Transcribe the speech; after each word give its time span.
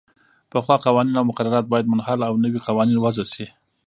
پخوا 0.51 0.75
قوانین 0.85 1.15
او 1.19 1.25
مقررات 1.31 1.65
باید 1.71 1.89
منحل 1.93 2.19
او 2.27 2.33
نوي 2.43 2.59
قوانین 2.67 2.97
وضعه 3.05 3.25
شي. 3.33 3.45